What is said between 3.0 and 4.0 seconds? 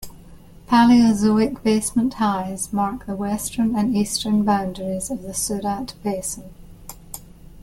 the western and